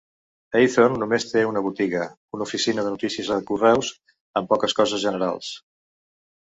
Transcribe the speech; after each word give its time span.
Eythorne 0.59 1.01
només 1.01 1.27
té 1.31 1.43
una 1.49 1.63
botiga, 1.67 2.07
una 2.37 2.47
oficina 2.47 2.87
de 2.89 2.97
notícies 2.97 3.31
de 3.35 3.39
correus 3.53 3.93
amb 4.41 4.55
poques 4.55 4.79
coses 4.83 5.07
generals. 5.09 5.55